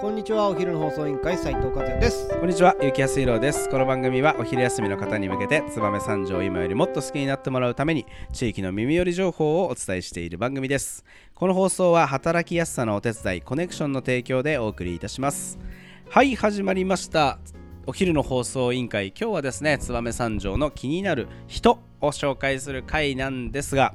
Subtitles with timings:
[0.00, 3.68] こんにちはお昼の放送委員会斉藤和也ですこんにちは、ゆきやすいろうです。
[3.68, 11.04] この番組はお昼休みの方に向けて、燕三条を今よりもっと好きになってもらうために、地域の耳寄り情報をお伝えしている番組です。
[11.34, 15.58] この放送は働きやすさのお手伝い、コネクションの提供でお送りいたします。
[16.08, 17.38] はい、始まりました。
[17.86, 23.94] お昼の放送委員会、今日はですね、燕三条の気になる人を紹介する回なんですが、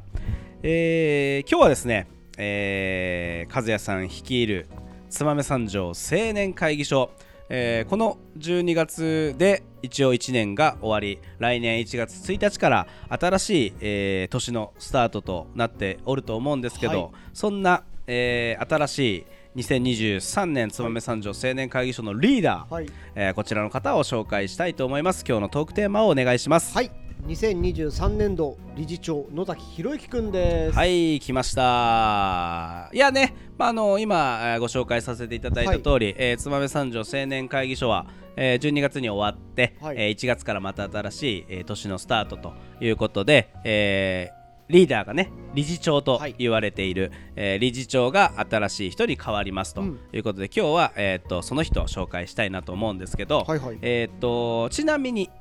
[0.61, 4.67] えー今日はですね、えー和也さん率いる
[5.09, 7.12] 燕三条青年会議所、
[7.50, 17.12] えーこの12月で一応1年が終わり来年1月1日から新しい、えー年のスタートとなっておると思うんですけど、はい。
[17.34, 22.88] そんな、えー新しい2023年燕三条青年会議所のリーダー、はい。
[23.16, 25.23] えーこちらの方を紹介したいと思います。
[25.28, 26.73] 今日のトークテーマをお願いします。
[26.73, 30.75] はい2023年度理事長野崎博之くんです。
[30.77, 32.89] はい、来ました。
[32.93, 39.95] いやね、まあ、あの今えーご紹介させていただいた通り、えー燕三条青年会議所は、えー12月に終わって、はい。
[39.97, 46.35] えー1月からまた新しい、えー年のスタートということで、えーリーダーがね理事長とはい。
[46.39, 50.00] 言われている、えー理事長が新しい人に変わりますとうん。
[50.13, 53.80] いうことで、今日は、えー、とその人を紹介したいなと思うんですけど、はいはい。
[53.81, 55.31] えー、とちなみに、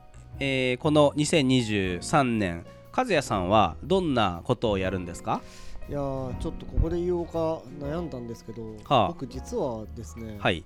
[0.41, 2.65] えーこの2023年
[2.97, 5.41] 和也さんはどんなことをやるんですか？
[5.89, 10.65] いやーちょっとここで言おうか悩んだんですけど、はあ僕実はですね、はい。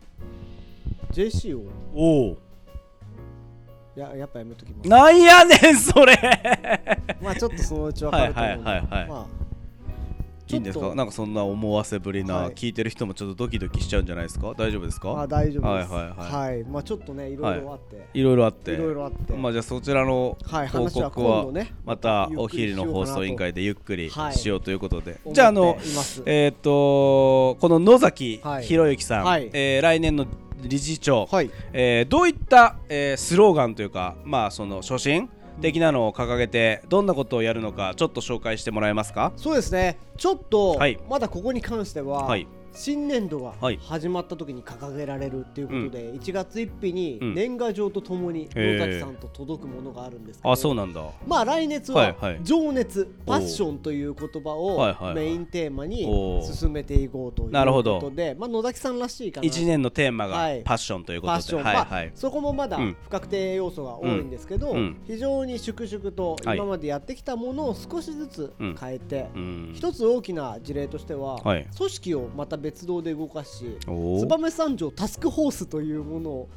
[1.12, 1.62] JC を
[1.94, 2.38] おお。
[3.96, 6.16] いややっぱやめときますなんやねんそれ。
[7.20, 9.26] まあちょっとそのうちわかると思うんではいはいはいはいまあ
[10.54, 10.94] いいんですか？
[10.94, 12.54] なんかそんな思わせぶりな、はい。
[12.54, 14.54] 聞いてる人もちょっとドキドキしちゃうんじゃないですか？
[14.56, 15.12] 大丈夫ですか？
[15.12, 15.92] まあ大丈夫です。
[15.92, 16.64] はいはいはい。
[16.64, 17.36] まあちょっとねい。
[17.36, 18.72] ろいろあって、いろいろあって。
[18.72, 19.32] いろいろあって。
[19.34, 24.34] まあじゃあそちらのはい報告はねまたお昼の放送委員会でゆっくりはい。
[24.34, 25.20] しようということで。
[25.24, 25.78] 思じゃああの
[26.26, 28.64] えっ、とこの野崎はい。
[28.64, 29.50] 博之さん、はい。
[29.52, 30.26] えー来年の
[30.60, 31.50] 理事長、はい。
[31.72, 35.30] えーどういった、えースローガンというか、まあ、その初心
[35.60, 39.32] 的なのを掲げてどんなことをやるのかちょっと紹介してもらえますか？
[39.36, 39.98] そうですね。
[40.16, 40.98] ちょっと、はい。
[41.08, 42.46] まだここに関しては、はい
[42.78, 43.78] 新年度がはい。
[43.82, 47.34] 始まった時に掲げられるっていうことで、1月1日にうん。
[47.34, 51.02] 年賀状とともに野崎さんと届くものがあるんですけど、あそうなんだ。
[51.26, 52.40] まあ来年はいははい。
[52.44, 55.12] 情熱、パッションという言葉はいはいはい。
[55.12, 56.06] をメインテーマに
[56.44, 57.98] 進めていこうというなるほど。
[57.98, 59.46] ことで、まあ、野崎さんらしいかな。
[59.48, 60.62] 1年のテーマがはい。
[60.62, 62.12] パッションということで、パッション、はいまあはい。
[62.14, 62.96] そこもまだうん。
[63.02, 64.76] 不確定要素が多いんですけど、うん。
[64.76, 64.96] うん。
[65.04, 66.56] 非常に粛々とはい。
[66.56, 68.76] 今までやってきたものを少しずつうん。
[68.78, 69.72] 変えて、うん。
[69.74, 71.66] 一つ大きな事例としては、はい。
[71.76, 76.48] 組織をまた別動で動かし燕三条タスクフォースというものを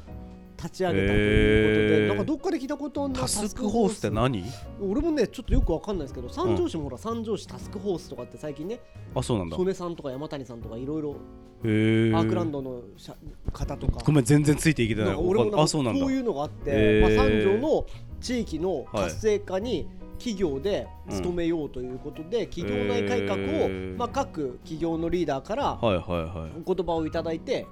[0.56, 2.08] 立ち上げたということで、へー。
[2.08, 4.44] なんかどっかで聞いたことのタスクホースって何？
[4.80, 8.78] 俺もねちょっとよくわかんないですけど三条市もほら三条市タスクフォースとかって最近ね
[9.14, 9.56] あそうなんだ。
[9.56, 11.16] 曽根さんとか山谷さんとかいろいろ
[11.62, 12.28] アー。
[12.28, 13.16] クランドの社
[13.52, 14.02] 方とか。
[14.04, 15.14] ごめん全然ついていけてない。
[15.16, 16.00] 俺もあそうなんだ。
[16.00, 17.86] こういうのがあって、まあ、三条の
[18.20, 19.88] 地域の活性化に
[20.22, 21.22] 企業でうん。
[21.22, 27.66] 努めようということで、企業内改革を、まあ、各企業のリーダーからお言葉をいただいて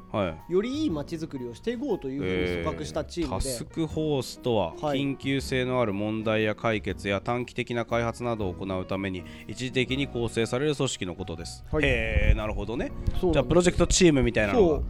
[0.49, 4.99] よりいい街づくりをしていこうというふうに組閣したチームで、タスクホースとは、はい。
[4.99, 11.85] 緊急性のある問題や解決や短期的な開発などを行うために一時的に構成される組織のことです、はい。
[11.85, 12.91] へえなるほどね。
[13.33, 14.81] じゃあプロジェクトチームみたいなのが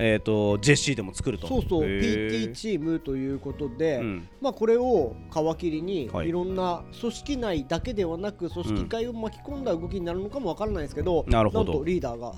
[0.00, 1.46] えっ、と JC でも作ると。
[1.46, 4.28] そうそう PT チームということで、うん。
[4.40, 6.28] まあ、これを皮切りにはい。
[6.28, 11.72] いろんな組織内だけではなく組織会を巻き込んだ動きになるのかもわからないですけど、なるほど。
[11.74, 12.32] んとリーダーが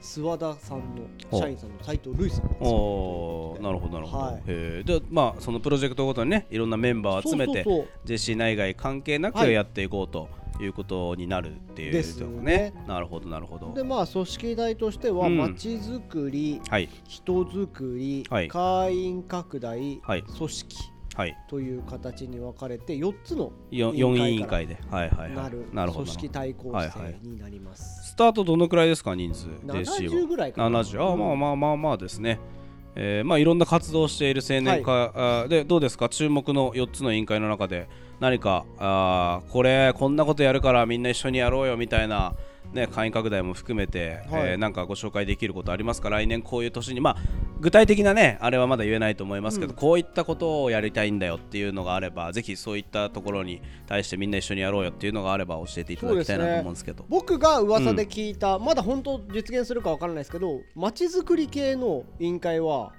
[0.00, 4.36] 諏訪田さんの社員さんの斉藤瑠衣さんなるほどなるほど、はい。
[4.36, 9.52] へえでまあそのプロジェクトごとにねいろんなメンバーを集めてそうそう JC 内外関係なくはい。
[9.52, 10.28] やっていこうと。
[10.38, 12.72] いうことになるっていうですことね。
[12.86, 13.72] なるほどなるほど。
[13.74, 15.36] でまあ組織代としてはうん。
[15.36, 16.88] まちづくり、はい。
[17.08, 18.48] 人づくり、はい。
[18.48, 20.22] 会員拡大、はい。
[20.22, 20.76] 組織
[21.16, 21.36] はい。
[21.48, 24.78] という形に分かれて4つのよ4委員会で。
[24.90, 26.04] はいはいはないるほど。
[26.04, 28.10] 組織対抗はいはい性になります。
[28.10, 29.48] スタートどのくらいですか人数？
[29.48, 30.80] は70ぐらいかな。
[30.80, 32.38] 70あ、まあまあまあまあですね
[32.96, 36.08] えーまあいろんな活動をしている青年会、あーでどうですか？
[36.08, 37.88] 注目の4つの委員会の中で。
[38.20, 42.34] 何かあーこれこんなことやるからみんな一緒にやろうよみたいな
[42.72, 44.50] ね、会員拡大も含めて、はい。
[44.50, 46.08] えーなんかご紹介できることありますか？
[46.10, 47.16] 来年こういう年にまあ
[47.60, 49.76] 具体的なねあれはまだ言えないと思いますけど、うん。
[49.76, 57.04] こういったことをやりたいんだよっていうのがあればぜひそういったところに対してみんな一緒にやろうよっていうのがあれば教えていただきたいなと思うんですけど。
[57.08, 62.92] 僕が噂で聞いた、まだ本当実現するかわからないですけど街づくり系の委員会は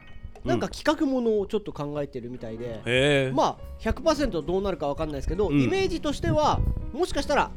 [0.44, 3.32] なんか企画ものをちょっと考えてるみたいで、へえ。
[3.34, 5.62] まあ100%どうなるかわかんないですけど、うん。
[5.62, 6.60] イメージとしては
[6.94, 7.52] もしかしたら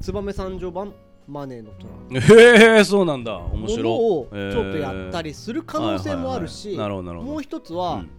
[0.00, 0.94] 燕三条版
[1.26, 3.36] マネーのトラへえそうなんだ。
[3.36, 8.10] 面も白のをちょっとやったりする可能性もあるはいしもう一つは、うん。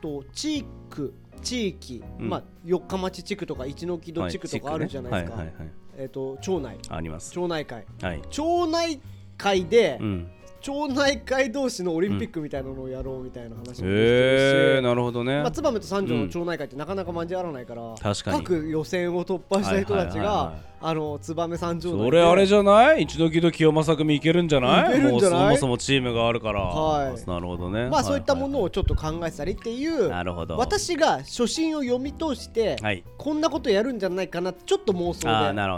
[0.00, 2.28] と地区地域、うん。
[2.28, 6.78] まあ四日町地区とか一ノ木戸地区とかあるじゃないですか、はいはいはいえっ、と町内。
[6.88, 7.32] あります。
[7.32, 7.84] 町内会。
[8.02, 8.22] はい。
[8.30, 9.00] 町内
[9.38, 10.30] 会で、うん。
[10.60, 15.42] 町内会同士のオリンピックみたいなのをやろうみたいな話もできてへるし、えなるほどね。
[15.42, 18.38] まあ、燕と三条の町内会ってなかなか交わらないから、確かに。
[18.38, 20.54] 各予選を突破した人たちが
[20.86, 23.02] あの燕三条それあれじゃない？
[23.04, 24.90] 一度きど清正組いけるんじゃない？
[24.90, 25.48] いけるんじゃない？
[25.50, 26.60] もうそもそもチームがあるから。
[26.60, 27.26] はい。
[27.26, 27.88] なるほどね。
[27.88, 30.56] まあそういったものををちょっと考えてたりっていうなるほど。
[30.56, 33.04] 私が初心を読み通して、はい。
[33.18, 35.28] こんなことやるんじゃないかなちょっと妄想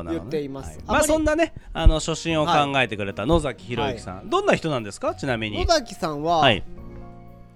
[0.05, 0.71] で言っています。
[0.71, 0.79] はい。
[0.87, 4.31] まあそんなねあの初心を考えてくれた野崎博之さん。
[4.31, 5.15] どんな人なんですか？
[5.15, 5.65] ちなみに。
[5.65, 6.63] 野崎さんは、はい。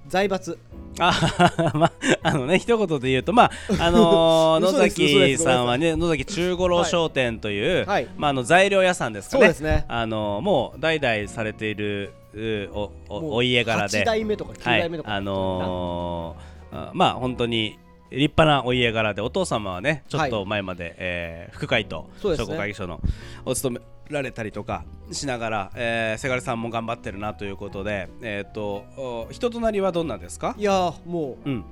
[0.09, 0.59] 財閥
[0.99, 1.93] あまあ
[2.23, 8.09] あのね一言で言うとまああのー野崎さんはね野崎中五郎商店という、はい。
[8.17, 9.45] まああの材料屋さんですかね。
[9.45, 9.85] そうですね。
[9.89, 14.03] あのーもう代々されているうおおお家柄で。
[14.03, 14.81] 8代目とか9はい。
[14.81, 17.79] 代目とか、あのーあまあ本当に
[18.11, 22.47] 立派なお家柄でお父様はねちょっと前まで、えー副会長そうですね。
[22.47, 23.01] 商工会議所の
[23.45, 30.55] お勤められたりとかしながら、えー、せがれさんも頑張ってるなということで、えー、とお人となりはどんなんですか？
[30.59, 31.65] いやーもううん。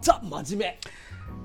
[0.00, 0.74] ザ真面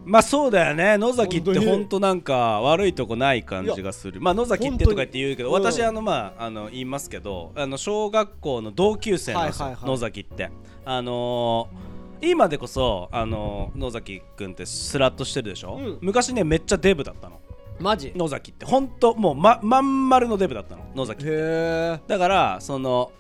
[0.05, 0.97] まあそうだよね。
[0.97, 4.19] 野崎って本当なんか悪いとこない感じがする。
[4.21, 9.91] まあ野崎ってとか言って言うけどうん私あのまああの言いますけどあの小学校の同級生なんですよ、はいはいはい。
[9.91, 10.49] 野崎って。
[10.85, 11.89] あのー
[12.21, 15.97] 今でこそ、あのー野崎くんってスラッとしてるでしょ、うん。
[16.01, 17.39] 昔ねめっちゃデブだったの。
[17.39, 17.48] 目
[17.79, 18.09] マジ？
[18.09, 18.65] へ野崎って。
[18.65, 20.83] 本当もうままん丸のデブだったの。
[20.95, 23.11] 野崎えだからその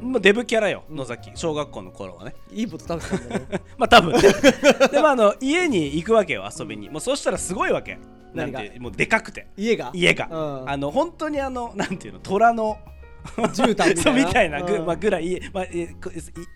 [0.00, 1.30] もうデブキャラよ野崎。
[1.34, 2.34] 小学校の頃はね。
[2.52, 3.62] いいこと食べてたんだね。
[3.78, 4.20] まあ多分ね。
[4.90, 6.90] でもあの家に行くわけよ遊びに。
[6.90, 7.98] もうそしたらすごいわけ。
[8.34, 9.46] なん何がてもうでかくて。
[9.56, 9.90] 家が？
[9.94, 10.70] 家が、うん。
[10.70, 12.78] あの本当にあのなんていうの虎の
[13.24, 14.26] 絨毯みたいな。
[14.26, 14.62] みたいな。
[14.62, 14.86] ぐ、うん。
[14.86, 15.88] まあ、ぐらい、まあ、言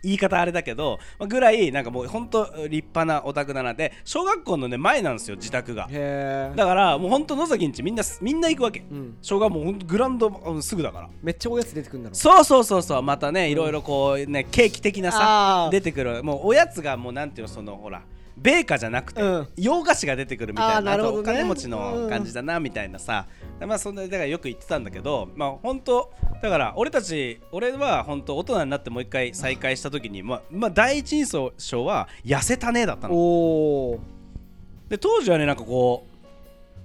[0.03, 5.89] い方あれだけど、まあ、ぐらいなんかもう本当立派なお宅だなで小学校のね前なんですよ自宅が。
[5.89, 9.17] だからもう本当野崎んちみんなみんな行くわけ、うん。
[9.23, 11.09] 小学校もうほんとグラウンドうんすぐだから。
[11.23, 12.15] めっちゃおやつ出てくるんだろ。
[12.15, 13.03] そうそうそうそう。
[13.03, 16.23] またねいろいろこうねケーキ的なさ出てくる。
[16.23, 18.03] もうおやつがもうなんていうのそのほら
[18.41, 19.49] 米菓じゃなくて、うん。
[19.57, 23.27] 洋菓子が出てくるみたいなお金持ちの感じだなみたいなさ、
[23.61, 26.13] まあそんなだからよく言ってたんだけどまあ本当
[26.43, 33.99] だから俺たち俺は本当大人になってもう一回再会した時にまあ、まあ、第一印象は痩せたねだったの。
[34.89, 36.07] で当時はねなんかこ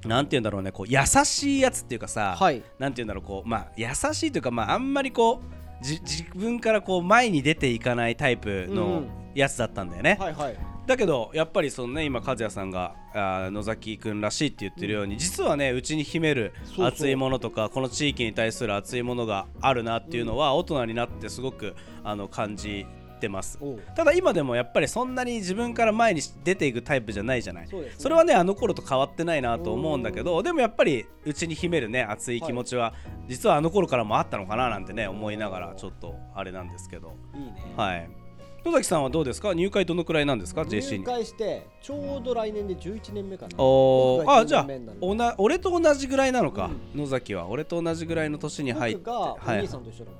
[0.04, 2.64] うなんて言うんだろうねこう優しいやつっていうかさ、はい。
[2.80, 5.42] なんて言うんだろうこうまあ優しいというかまああんまりこ
[5.82, 9.08] うじ自分からこう前に出ていかないタイプうんうのん。
[9.36, 22.86] やつだったんだよね、はいはいだけどやっぱりそのね今和也さんがあー野崎くんらしいって言ってるように、実はねうちに秘める熱いものとかこの地域に対する熱いものがあるなっていうのは、大人になってすごくあの感じ
[23.22, 23.60] てます。
[23.96, 27.68] ただ今でもやっぱりそんなに自分から前に出ていくタイプじゃないじゃない。
[27.98, 32.94] それはねあの頃と変わってないなと思うんだけどでもやっぱりうちに秘めるね熱い気持ちは、
[33.30, 37.16] 実はあの頃からもあったのかななんてね思いながらちょっとあれなんですけど。
[37.34, 37.74] いいね。
[37.78, 38.23] はい
[38.66, 39.54] 野崎さんはどうですか？
[39.54, 41.04] 入会どのくらいなんですか？JC 入に。
[41.04, 43.56] 会してちょうど来年で11年目かな。
[43.58, 47.48] お僕が10ーあじゃあ年目になるおな俺と同じぐらいなのか、野崎は。
[47.48, 48.98] 俺と同じぐらいの年に入って。
[49.00, 49.60] 僕がおはい。
[49.60, 50.20] 兄さんと一緒だもん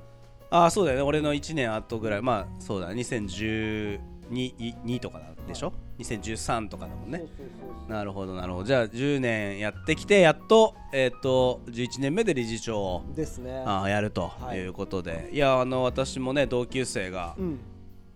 [0.50, 1.02] ああそうだよね。
[1.02, 2.22] 俺の1年後ぐらい。
[2.22, 3.98] まあそうだ2012
[5.00, 7.18] とかでしょ2013とかだもんね。
[7.18, 8.64] そうそうそうなるほどなるほど。
[8.66, 13.62] じゃあ10年やってきてやっとえっ、と11年目で理事長をそうですね。
[13.66, 14.58] あーやるとはい。
[14.58, 17.58] いうことで、い、やあの私もね同級生がうん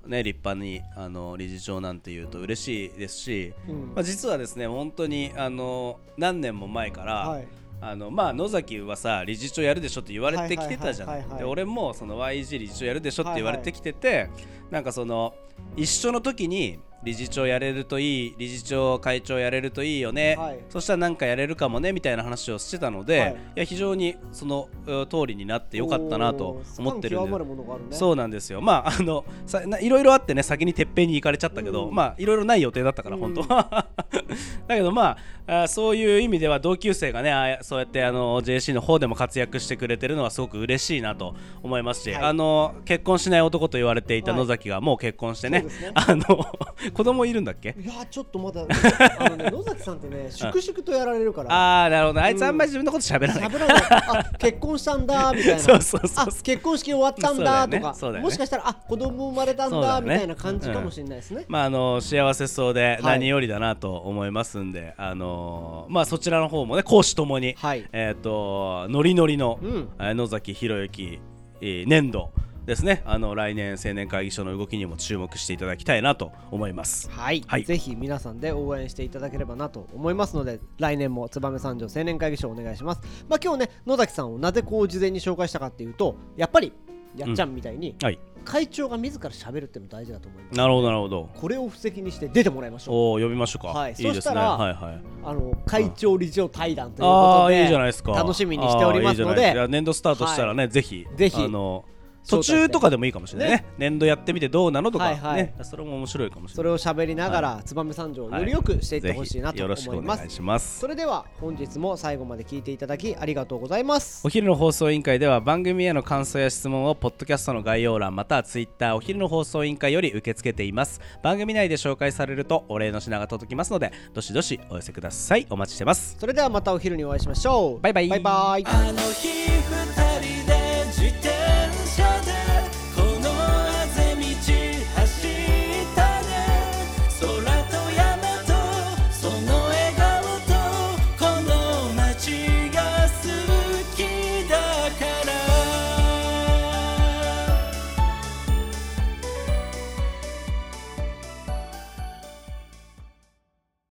[0.09, 3.95] ね立派にあの理事長なんていうと嬉しいですし、うん。
[3.95, 7.49] まあ、実はですね本当にあの何年も前から、はい。
[7.81, 11.45] あのまあ野崎はさ理事長やるでしょって言われてきてたじゃなはいはいはいはいい。
[11.45, 14.31] で俺もその YG 理事長やるでしょって言われてきてて、
[14.71, 15.35] なんかその
[15.77, 20.61] 一緒の時に理事長やれるといい理事長会長やれるといいよね、はい。
[20.69, 23.33] そしたらなんかやれるかもねみたいな話をしてたので、はい。
[23.33, 27.97] い、や非常にそのえ通りになってよかったなと思ってるんで。
[27.97, 28.61] そうなんですよ。
[28.61, 31.95] まああのさないろいろあってね先にてっぺんに行かれちゃったけど、うん。
[31.95, 33.87] まあいろいろない予定だったから、うん本当は。
[34.67, 42.25] だけどまああそういう意味では同級生がねあそうやってあの JC の方でも活躍してくれてるのはすごく嬉しいなと思いますし、はい。
[42.25, 45.69] あの結婚しない男と言われていたはい野崎がもう結婚してね,、ね。
[45.95, 46.45] あの
[46.95, 47.75] 子供いるんだっけ？
[47.79, 51.53] いやちょっとまだあのね 野崎さんってね粛々とやられるから。
[51.53, 53.45] ああなるほどあいつあんまり自分のこと喋らない。
[53.45, 53.83] 喋らない。
[53.91, 55.59] あ 結婚したんだみたいな。
[55.59, 56.27] そうそうそう。
[56.43, 58.21] 結婚式終わったんだとか、ね。
[58.21, 63.19] もしかしたらあ子供生まれたんだみたいな感じかもしれないですね、まああの幸せそうではい。
[63.19, 67.85] 何よりだなと思いますんで、あのまあそちらの方もね講師ともに、はい。
[67.93, 69.89] えっ、とノリノリの、うん。
[69.99, 71.21] えー野崎博之、
[71.61, 72.31] えー年度
[72.69, 73.03] ですね。
[73.07, 77.11] あの来年青年会議所の動きにも注目していただきたいなと思います。
[77.11, 77.65] はい、はい。
[77.65, 83.01] ぜひ皆さんで応援していただければなと思いますので来年も燕三条青年会議所お願いします。
[83.27, 86.75] まあ今日ね野崎さんをなぜこう事前に紹介したかっていうとやっぱり
[87.17, 88.19] やっちゃんみたいに、はい。
[88.45, 91.29] 会長が自ら喋るっていうの大事だと思いますなるほどなるほど。
[91.35, 92.95] これを布石にして出てもらいましょう。
[92.95, 93.93] おお呼びましょうか、はい。
[93.93, 95.01] い、いそしたらはいはい。
[95.25, 98.13] あの会長理事長対談ということでいいじゃないですか。
[98.13, 101.43] 楽しみにしておりますのあーいい年度スタートしたらね、ぜひぜひ。
[101.43, 101.85] あの
[102.29, 103.57] 途中とかでもいいかもしれないね。
[103.57, 103.65] ね。
[103.79, 105.43] 年度やってみてどうなのとか、はいはい。
[105.43, 105.55] ね。
[105.63, 106.57] それも面白いかもしれない。
[106.57, 110.81] それを喋りながら燕三条をよりよくしていってほしいなとぜひよろしく思いますお願いします。
[110.81, 114.23] それでは本日も最後まで聞いていただきありがとうございます。
[114.25, 121.01] お昼の放送委員会では番組への感想や質問をポッドキャストの概要欄またはツイッターお昼の放送委員会より受け付けています。
[121.23, 125.47] 番組内で紹介されるとお礼の品が届きますのでどしどしお寄せください。
[125.51, 126.17] お待ちしてます。
[126.19, 127.81] それではまたお昼にお会いしましょう。
[127.81, 128.09] バイバイ。
[128.09, 128.65] バイバイ。
[128.67, 130.08] あの日二